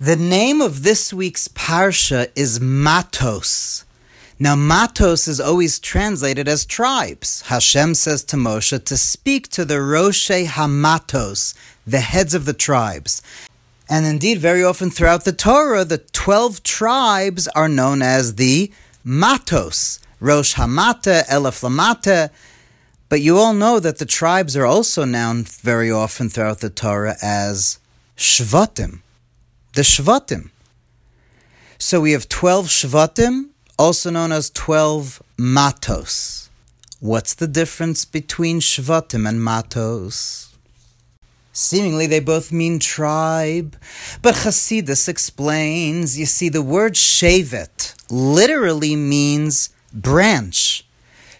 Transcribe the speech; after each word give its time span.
The 0.00 0.14
name 0.14 0.60
of 0.60 0.84
this 0.84 1.12
week's 1.12 1.48
Parsha 1.48 2.30
is 2.36 2.60
Matos. 2.60 3.84
Now, 4.38 4.54
Matos 4.54 5.26
is 5.26 5.40
always 5.40 5.80
translated 5.80 6.46
as 6.46 6.64
tribes. 6.64 7.42
Hashem 7.46 7.94
says 7.94 8.22
to 8.26 8.36
Moshe 8.36 8.84
to 8.84 8.96
speak 8.96 9.48
to 9.48 9.64
the 9.64 9.78
Roshe 9.78 10.46
Hamatos, 10.46 11.56
the 11.84 11.98
heads 11.98 12.32
of 12.32 12.44
the 12.44 12.52
tribes. 12.52 13.22
And 13.88 14.06
indeed, 14.06 14.38
very 14.38 14.62
often 14.62 14.90
throughout 14.90 15.24
the 15.24 15.32
Torah, 15.32 15.84
the 15.84 15.98
12 15.98 16.62
tribes 16.62 17.48
are 17.48 17.68
known 17.68 18.00
as 18.00 18.36
the 18.36 18.70
Matos, 19.02 19.98
Rosh 20.20 20.54
Hamata, 20.54 21.26
Elef 21.26 21.64
Lamata. 21.64 22.30
But 23.08 23.20
you 23.20 23.36
all 23.36 23.52
know 23.52 23.80
that 23.80 23.98
the 23.98 24.06
tribes 24.06 24.56
are 24.56 24.64
also 24.64 25.04
known 25.04 25.42
very 25.42 25.90
often 25.90 26.28
throughout 26.28 26.60
the 26.60 26.70
Torah 26.70 27.16
as 27.20 27.80
Shvatim 28.16 29.00
the 29.74 29.82
Shvatim. 29.82 30.50
So 31.78 32.00
we 32.00 32.12
have 32.12 32.28
12 32.28 32.66
Shvatim, 32.66 33.50
also 33.78 34.10
known 34.10 34.32
as 34.32 34.50
12 34.50 35.22
Matos. 35.36 36.50
What's 37.00 37.34
the 37.34 37.46
difference 37.46 38.04
between 38.04 38.60
Shvatim 38.60 39.28
and 39.28 39.42
Matos? 39.42 40.56
Seemingly 41.52 42.06
they 42.06 42.20
both 42.20 42.52
mean 42.52 42.78
tribe, 42.78 43.76
but 44.22 44.34
Hasidus 44.36 45.08
explains, 45.08 46.18
you 46.18 46.26
see, 46.26 46.48
the 46.48 46.62
word 46.62 46.94
Shevet 46.94 47.94
literally 48.10 48.94
means 48.96 49.70
branch. 49.92 50.84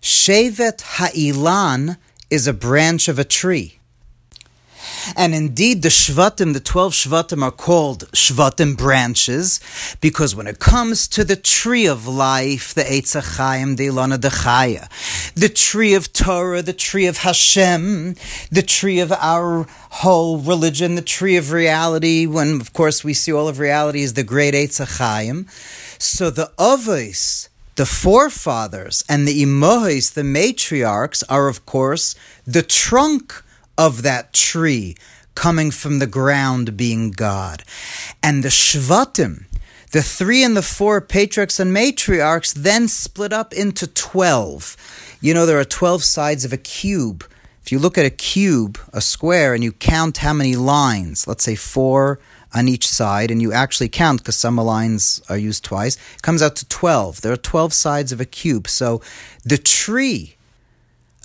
Shevet 0.00 0.80
Ha'ilan 0.98 1.98
is 2.30 2.46
a 2.46 2.54
branch 2.54 3.08
of 3.08 3.18
a 3.18 3.24
tree. 3.24 3.75
And 5.14 5.34
indeed, 5.34 5.82
the 5.82 5.88
Shvatim, 5.88 6.52
the 6.52 6.60
12 6.60 6.92
Shvatim, 6.92 7.42
are 7.42 7.50
called 7.50 8.10
Shvatim 8.12 8.76
branches 8.76 9.60
because 10.00 10.34
when 10.34 10.46
it 10.46 10.58
comes 10.58 11.06
to 11.08 11.24
the 11.24 11.36
tree 11.36 11.86
of 11.86 12.06
life, 12.06 12.74
the 12.74 12.82
Eitz 12.82 13.20
HaChaim, 13.20 13.76
the 13.76 13.86
Ilana 13.86 14.16
Dechaya, 14.16 14.88
the 15.34 15.48
tree 15.48 15.94
of 15.94 16.12
Torah, 16.12 16.62
the 16.62 16.72
tree 16.72 17.06
of 17.06 17.18
Hashem, 17.18 18.16
the 18.50 18.62
tree 18.62 19.00
of 19.00 19.12
our 19.12 19.66
whole 19.90 20.38
religion, 20.38 20.94
the 20.94 21.02
tree 21.02 21.36
of 21.36 21.52
reality, 21.52 22.26
when 22.26 22.60
of 22.60 22.72
course 22.72 23.04
we 23.04 23.14
see 23.14 23.32
all 23.32 23.48
of 23.48 23.58
reality 23.58 24.02
is 24.02 24.14
the 24.14 24.24
great 24.24 24.54
Eitz 24.54 24.80
HaChaim. 24.84 25.48
So 26.00 26.30
the 26.30 26.52
Avos, 26.58 27.48
the 27.76 27.86
forefathers, 27.86 29.04
and 29.08 29.26
the 29.26 29.42
Imohis, 29.42 30.14
the 30.14 30.22
matriarchs, 30.22 31.22
are 31.28 31.48
of 31.48 31.66
course 31.66 32.14
the 32.46 32.62
trunk 32.62 33.42
of 33.78 34.02
that 34.02 34.32
tree 34.32 34.96
coming 35.34 35.70
from 35.70 35.98
the 35.98 36.06
ground 36.06 36.76
being 36.76 37.10
God. 37.10 37.62
And 38.22 38.42
the 38.42 38.48
Shvatim, 38.48 39.44
the 39.92 40.02
three 40.02 40.42
and 40.42 40.56
the 40.56 40.62
four 40.62 41.00
patriarchs 41.00 41.60
and 41.60 41.74
matriarchs, 41.74 42.52
then 42.52 42.88
split 42.88 43.32
up 43.32 43.52
into 43.52 43.86
12. 43.86 45.18
You 45.20 45.34
know, 45.34 45.46
there 45.46 45.60
are 45.60 45.64
12 45.64 46.02
sides 46.02 46.44
of 46.44 46.52
a 46.52 46.56
cube. 46.56 47.24
If 47.62 47.72
you 47.72 47.78
look 47.78 47.98
at 47.98 48.06
a 48.06 48.10
cube, 48.10 48.78
a 48.92 49.00
square, 49.00 49.54
and 49.54 49.62
you 49.62 49.72
count 49.72 50.18
how 50.18 50.32
many 50.32 50.56
lines, 50.56 51.26
let's 51.26 51.44
say 51.44 51.54
four 51.54 52.18
on 52.54 52.68
each 52.68 52.86
side, 52.88 53.30
and 53.30 53.42
you 53.42 53.52
actually 53.52 53.88
count 53.88 54.20
because 54.20 54.36
some 54.36 54.56
lines 54.56 55.20
are 55.28 55.36
used 55.36 55.64
twice, 55.64 55.96
it 56.14 56.22
comes 56.22 56.42
out 56.42 56.56
to 56.56 56.68
12. 56.68 57.20
There 57.20 57.32
are 57.32 57.36
12 57.36 57.72
sides 57.72 58.12
of 58.12 58.20
a 58.20 58.24
cube. 58.24 58.68
So 58.68 59.02
the 59.44 59.58
tree 59.58 60.36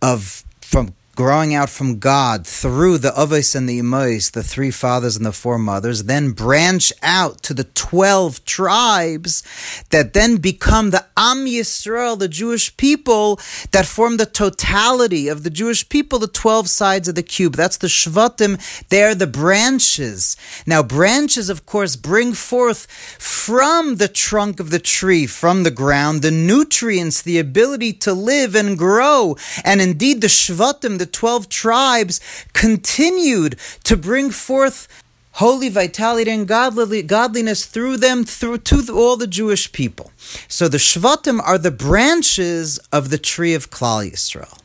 of 0.00 0.42
from 0.60 0.94
growing 1.14 1.54
out 1.54 1.68
from 1.68 1.98
God 1.98 2.46
through 2.46 2.98
the 2.98 3.10
Avos 3.10 3.54
and 3.54 3.68
the 3.68 3.78
Imois, 3.78 4.30
the 4.32 4.42
three 4.42 4.70
fathers 4.70 5.16
and 5.16 5.26
the 5.26 5.32
four 5.32 5.58
mothers, 5.58 6.04
then 6.04 6.30
branch 6.30 6.92
out 7.02 7.42
to 7.42 7.52
the 7.52 7.64
12 7.64 8.44
tribes 8.46 9.42
that 9.90 10.14
then 10.14 10.36
become 10.36 10.90
the 10.90 11.04
Am 11.16 11.44
Yisrael, 11.44 12.18
the 12.18 12.28
Jewish 12.28 12.74
people 12.78 13.38
that 13.72 13.84
form 13.84 14.16
the 14.16 14.26
totality 14.26 15.28
of 15.28 15.42
the 15.42 15.50
Jewish 15.50 15.86
people, 15.88 16.18
the 16.18 16.26
12 16.26 16.68
sides 16.68 17.08
of 17.08 17.14
the 17.14 17.22
cube. 17.22 17.56
That's 17.56 17.76
the 17.76 17.88
Shvatim. 17.88 18.58
They're 18.88 19.14
the 19.14 19.26
branches. 19.26 20.36
Now, 20.66 20.82
branches, 20.82 21.50
of 21.50 21.66
course, 21.66 21.96
bring 21.96 22.32
forth 22.32 22.90
from 23.20 23.96
the 23.96 24.08
trunk 24.08 24.60
of 24.60 24.70
the 24.70 24.78
tree, 24.78 25.26
from 25.26 25.62
the 25.64 25.70
ground, 25.70 26.22
the 26.22 26.30
nutrients, 26.30 27.20
the 27.20 27.38
ability 27.38 27.92
to 27.94 28.14
live 28.14 28.54
and 28.54 28.78
grow. 28.78 29.36
And 29.62 29.82
indeed, 29.82 30.22
the 30.22 30.28
Shvatim, 30.28 31.01
the 31.02 31.10
12 31.10 31.48
tribes 31.48 32.20
continued 32.52 33.58
to 33.82 33.96
bring 33.96 34.30
forth 34.30 34.86
holy 35.32 35.68
vitality 35.68 36.30
and 36.30 36.46
godliness 36.46 37.66
through 37.66 37.96
them 37.96 38.22
through 38.22 38.58
to 38.58 38.86
all 38.94 39.16
the 39.16 39.26
Jewish 39.26 39.72
people. 39.72 40.12
So 40.46 40.68
the 40.68 40.78
Shvatim 40.78 41.40
are 41.42 41.58
the 41.58 41.72
branches 41.72 42.78
of 42.92 43.10
the 43.10 43.18
tree 43.18 43.54
of 43.54 43.70
Klal 43.70 44.08
Yisrael. 44.08 44.60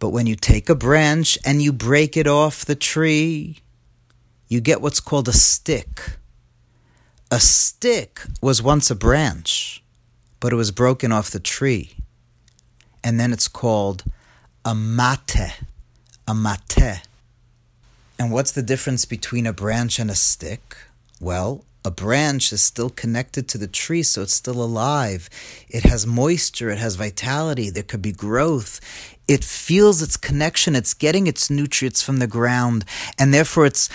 But 0.00 0.10
when 0.10 0.26
you 0.26 0.34
take 0.34 0.68
a 0.68 0.74
branch 0.74 1.38
and 1.44 1.62
you 1.62 1.72
break 1.72 2.16
it 2.16 2.26
off 2.26 2.64
the 2.64 2.74
tree, 2.74 3.58
you 4.48 4.60
get 4.60 4.80
what's 4.80 5.00
called 5.00 5.28
a 5.28 5.32
stick. 5.32 6.18
A 7.30 7.38
stick 7.38 8.22
was 8.42 8.60
once 8.60 8.90
a 8.90 8.96
branch, 8.96 9.84
but 10.40 10.52
it 10.52 10.56
was 10.56 10.70
broken 10.72 11.12
off 11.12 11.30
the 11.30 11.40
tree. 11.40 11.96
And 13.02 13.20
then 13.20 13.32
it's 13.32 13.48
called 13.48 14.04
a 14.66 14.74
mate, 14.74 15.60
a 16.26 16.34
mate. 16.34 17.02
And 18.18 18.32
what's 18.32 18.52
the 18.52 18.62
difference 18.62 19.04
between 19.04 19.46
a 19.46 19.52
branch 19.52 19.98
and 19.98 20.10
a 20.10 20.14
stick? 20.14 20.76
Well, 21.20 21.64
a 21.84 21.90
branch 21.90 22.50
is 22.50 22.62
still 22.62 22.88
connected 22.88 23.46
to 23.48 23.58
the 23.58 23.66
tree, 23.66 24.02
so 24.02 24.22
it's 24.22 24.32
still 24.32 24.62
alive. 24.62 25.28
It 25.68 25.82
has 25.82 26.06
moisture, 26.06 26.70
it 26.70 26.78
has 26.78 26.96
vitality, 26.96 27.68
there 27.68 27.82
could 27.82 28.00
be 28.00 28.12
growth. 28.12 28.80
It 29.28 29.44
feels 29.44 30.00
its 30.00 30.16
connection, 30.16 30.74
it's 30.74 30.94
getting 30.94 31.26
its 31.26 31.50
nutrients 31.50 32.02
from 32.02 32.16
the 32.16 32.26
ground, 32.26 32.86
and 33.18 33.34
therefore 33.34 33.66
it's 33.66 33.90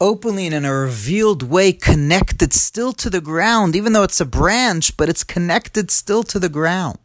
openly 0.00 0.46
and 0.46 0.54
in 0.56 0.64
a 0.64 0.74
revealed 0.74 1.44
way 1.44 1.72
connected 1.72 2.52
still 2.52 2.92
to 2.94 3.10
the 3.10 3.20
ground, 3.20 3.76
even 3.76 3.92
though 3.92 4.02
it's 4.02 4.20
a 4.20 4.26
branch, 4.26 4.96
but 4.96 5.08
it's 5.08 5.22
connected 5.22 5.88
still 5.92 6.24
to 6.24 6.40
the 6.40 6.48
ground. 6.48 6.98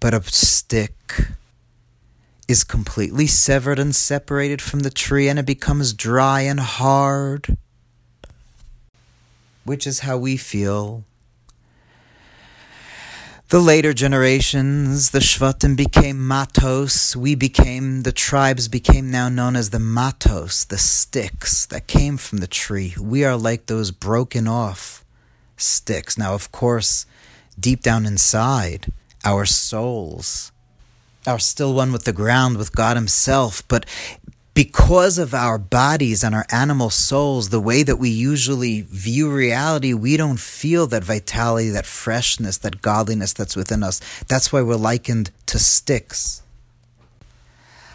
But 0.00 0.14
a 0.14 0.22
stick, 0.22 1.26
is 2.52 2.64
completely 2.64 3.26
severed 3.26 3.78
and 3.78 3.96
separated 3.96 4.60
from 4.60 4.80
the 4.80 4.90
tree 4.90 5.26
and 5.26 5.38
it 5.38 5.46
becomes 5.46 5.94
dry 5.94 6.42
and 6.42 6.60
hard, 6.60 7.56
which 9.64 9.86
is 9.86 10.00
how 10.00 10.18
we 10.18 10.36
feel. 10.36 11.02
The 13.48 13.58
later 13.58 13.94
generations, 13.94 15.12
the 15.12 15.20
Shvatim 15.20 15.76
became 15.76 16.26
Matos. 16.26 17.16
We 17.16 17.34
became, 17.34 18.02
the 18.02 18.12
tribes 18.12 18.68
became 18.68 19.10
now 19.10 19.30
known 19.30 19.56
as 19.56 19.70
the 19.70 19.78
Matos, 19.78 20.66
the 20.66 20.78
sticks 20.78 21.64
that 21.66 21.86
came 21.86 22.18
from 22.18 22.38
the 22.38 22.46
tree. 22.46 22.94
We 23.00 23.24
are 23.24 23.36
like 23.36 23.64
those 23.64 23.90
broken 23.90 24.46
off 24.46 25.06
sticks. 25.56 26.18
Now, 26.18 26.34
of 26.34 26.52
course, 26.52 27.06
deep 27.58 27.80
down 27.80 28.04
inside, 28.04 28.92
our 29.24 29.46
souls 29.46 30.52
are 31.26 31.38
still 31.38 31.74
one 31.74 31.92
with 31.92 32.04
the 32.04 32.12
ground, 32.12 32.56
with 32.56 32.74
God 32.74 32.96
Himself, 32.96 33.66
but 33.68 33.86
because 34.54 35.16
of 35.18 35.32
our 35.32 35.56
bodies 35.56 36.22
and 36.22 36.34
our 36.34 36.44
animal 36.50 36.90
souls, 36.90 37.48
the 37.48 37.60
way 37.60 37.82
that 37.82 37.96
we 37.96 38.10
usually 38.10 38.82
view 38.82 39.30
reality, 39.30 39.94
we 39.94 40.16
don't 40.16 40.38
feel 40.38 40.86
that 40.88 41.04
vitality, 41.04 41.70
that 41.70 41.86
freshness, 41.86 42.58
that 42.58 42.82
godliness 42.82 43.32
that's 43.32 43.56
within 43.56 43.82
us. 43.82 44.00
That's 44.28 44.52
why 44.52 44.60
we're 44.60 44.76
likened 44.76 45.30
to 45.46 45.58
sticks. 45.58 46.42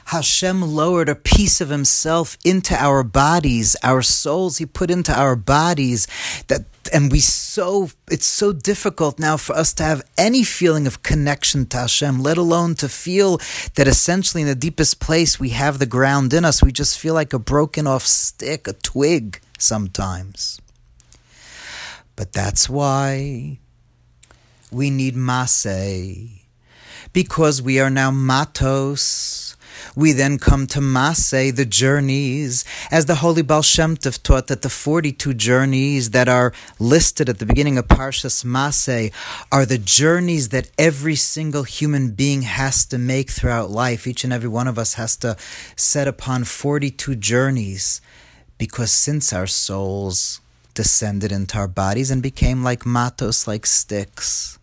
Hashem 0.06 0.62
lowered 0.62 1.10
a 1.10 1.16
piece 1.16 1.60
of 1.60 1.70
himself 1.70 2.38
into 2.46 2.74
our 2.74 3.04
bodies, 3.04 3.76
our 3.84 4.02
souls 4.02 4.58
he 4.58 4.66
put 4.66 4.90
into 4.90 5.14
our 5.14 5.36
bodies 5.36 6.08
that 6.48 6.64
and 6.90 7.12
we 7.12 7.20
so 7.20 7.90
it's 8.10 8.26
so 8.26 8.54
difficult 8.54 9.20
now 9.20 9.38
for 9.38 9.56
us 9.56 9.74
to 9.74 9.84
have 9.84 10.02
any 10.18 10.44
feeling 10.44 10.88
of 10.88 11.04
connection 11.04 11.66
to 11.68 11.78
Hashem, 11.78 12.22
let 12.22 12.38
alone 12.38 12.76
to 12.76 12.88
feel 12.88 13.40
that 13.76 13.88
essentially 13.88 14.44
in 14.44 14.48
the 14.48 14.56
deepest 14.56 15.00
place 15.00 15.40
we 15.40 15.50
have 15.50 15.80
the 15.80 15.86
ground 15.86 16.34
in 16.34 16.46
us. 16.46 16.64
We 16.64 16.72
just 16.72 16.98
feel 16.98 17.14
like 17.14 17.34
a 17.34 17.40
broken 17.40 17.88
off 17.88 18.06
stick, 18.06 18.68
a 18.68 18.74
twig 18.74 19.42
sometimes. 19.60 20.62
But 22.16 22.34
that's 22.34 22.70
why 22.70 23.60
we 24.72 24.90
need 24.90 25.16
Maseh, 25.16 26.42
because 27.12 27.62
we 27.62 27.80
are 27.80 27.90
now 27.90 28.12
Matos 28.12 29.57
we 29.96 30.12
then 30.12 30.38
come 30.38 30.68
to 30.68 30.80
Maseh, 30.80 31.56
the 31.56 31.66
journeys, 31.66 32.66
as 32.92 33.06
the 33.06 33.16
Holy 33.16 33.42
Baal 33.42 33.62
Shem 33.62 33.98
Tov 33.98 34.22
taught 34.22 34.48
that 34.48 34.62
the 34.62 34.70
42 34.70 35.34
journeys 35.34 36.12
that 36.12 36.28
are 36.28 36.54
listed 36.80 37.30
at 37.30 37.40
the 37.40 37.46
beginning 37.46 37.78
of 37.78 37.88
Parshas 37.88 38.44
Maseh 38.44 39.14
are 39.52 39.66
the 39.66 39.78
journeys 39.78 40.50
that 40.50 40.70
every 40.78 41.16
single 41.16 41.64
human 41.64 42.12
being 42.12 42.44
has 42.44 42.86
to 42.86 42.98
make 42.98 43.30
throughout 43.30 43.70
life. 43.70 44.08
Each 44.08 44.24
and 44.24 44.34
every 44.34 44.50
one 44.50 44.68
of 44.68 44.78
us 44.78 44.96
has 44.96 45.16
to 45.18 45.38
set 45.76 46.08
upon 46.08 46.44
42 46.44 47.16
journeys 47.16 48.02
because 48.58 48.92
since 48.92 49.32
our 49.32 49.48
souls 49.48 50.42
descended 50.74 51.32
into 51.32 51.58
our 51.58 51.68
bodies 51.68 52.12
and 52.12 52.22
became 52.22 52.64
like 52.64 52.86
matos, 52.86 53.48
like 53.48 53.66
sticks, 53.66 54.60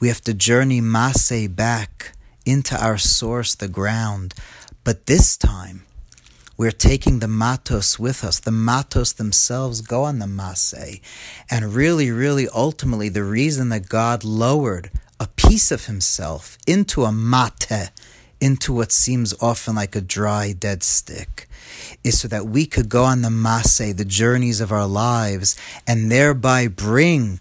we 0.00 0.08
have 0.08 0.20
to 0.22 0.34
journey 0.34 0.80
masse 0.80 1.46
back 1.48 2.12
into 2.44 2.76
our 2.82 2.98
source, 2.98 3.54
the 3.54 3.68
ground. 3.68 4.34
But 4.84 5.06
this 5.06 5.36
time, 5.36 5.84
we're 6.56 6.70
taking 6.70 7.18
the 7.18 7.28
matos 7.28 7.98
with 7.98 8.22
us. 8.22 8.38
The 8.38 8.52
matos 8.52 9.14
themselves 9.14 9.80
go 9.80 10.04
on 10.04 10.18
the 10.18 10.26
masse. 10.26 11.00
And 11.50 11.74
really, 11.74 12.10
really, 12.10 12.48
ultimately, 12.48 13.08
the 13.08 13.24
reason 13.24 13.70
that 13.70 13.88
God 13.88 14.22
lowered 14.22 14.90
a 15.18 15.28
piece 15.28 15.70
of 15.70 15.86
himself 15.86 16.58
into 16.66 17.04
a 17.04 17.12
mate, 17.12 17.90
into 18.40 18.72
what 18.72 18.92
seems 18.92 19.34
often 19.40 19.76
like 19.76 19.96
a 19.96 20.00
dry, 20.00 20.52
dead 20.52 20.82
stick, 20.82 21.48
is 22.04 22.20
so 22.20 22.28
that 22.28 22.46
we 22.46 22.66
could 22.66 22.88
go 22.88 23.04
on 23.04 23.22
the 23.22 23.30
masse, 23.30 23.78
the 23.78 24.04
journeys 24.04 24.60
of 24.60 24.72
our 24.72 24.86
lives, 24.86 25.56
and 25.86 26.10
thereby 26.10 26.68
bring 26.68 27.40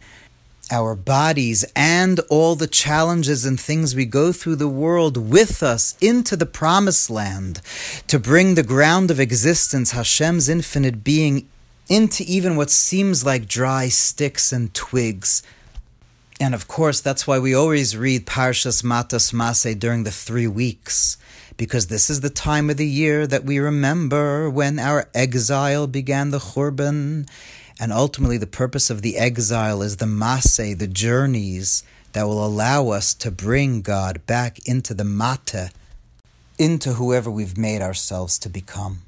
our 0.71 0.95
bodies 0.95 1.65
and 1.75 2.19
all 2.29 2.55
the 2.55 2.67
challenges 2.67 3.45
and 3.45 3.59
things 3.59 3.93
we 3.93 4.05
go 4.05 4.31
through 4.31 4.55
the 4.55 4.67
world 4.67 5.17
with 5.17 5.61
us 5.61 5.95
into 6.01 6.35
the 6.35 6.45
promised 6.45 7.09
land, 7.09 7.61
to 8.07 8.17
bring 8.17 8.55
the 8.55 8.63
ground 8.63 9.11
of 9.11 9.19
existence, 9.19 9.91
Hashem's 9.91 10.47
infinite 10.49 11.03
being, 11.03 11.47
into 11.89 12.23
even 12.23 12.55
what 12.55 12.69
seems 12.69 13.25
like 13.25 13.47
dry 13.47 13.89
sticks 13.89 14.53
and 14.53 14.73
twigs. 14.73 15.43
And 16.39 16.55
of 16.55 16.67
course, 16.67 17.01
that's 17.01 17.27
why 17.27 17.37
we 17.37 17.53
always 17.53 17.95
read 17.95 18.25
Parshas 18.25 18.81
Matas 18.81 19.33
Mase 19.33 19.75
during 19.75 20.03
the 20.03 20.11
three 20.11 20.47
weeks, 20.47 21.17
because 21.55 21.87
this 21.87 22.09
is 22.09 22.21
the 22.21 22.31
time 22.31 22.69
of 22.69 22.77
the 22.77 22.87
year 22.87 23.27
that 23.27 23.43
we 23.43 23.59
remember 23.59 24.49
when 24.49 24.79
our 24.79 25.07
exile 25.13 25.85
began 25.85 26.31
the 26.31 26.39
Churban 26.39 27.27
and 27.81 27.91
ultimately, 27.91 28.37
the 28.37 28.45
purpose 28.45 28.91
of 28.91 29.01
the 29.01 29.17
exile 29.17 29.81
is 29.81 29.97
the 29.97 30.05
masse, 30.05 30.57
the 30.57 30.87
journeys 30.87 31.83
that 32.13 32.27
will 32.27 32.45
allow 32.45 32.89
us 32.89 33.15
to 33.15 33.31
bring 33.31 33.81
God 33.81 34.23
back 34.27 34.59
into 34.67 34.93
the 34.93 35.03
mata, 35.03 35.71
into 36.59 36.93
whoever 36.93 37.31
we've 37.31 37.57
made 37.57 37.81
ourselves 37.81 38.37
to 38.37 38.49
become. 38.49 39.01